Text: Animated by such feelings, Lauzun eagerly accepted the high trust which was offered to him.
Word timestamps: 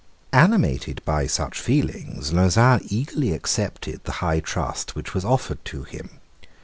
Animated 0.33 0.99
by 1.05 1.27
such 1.27 1.59
feelings, 1.61 2.31
Lauzun 2.33 2.79
eagerly 2.89 3.33
accepted 3.33 4.03
the 4.03 4.13
high 4.13 4.39
trust 4.39 4.95
which 4.95 5.13
was 5.13 5.23
offered 5.23 5.63
to 5.65 5.83
him. 5.83 6.19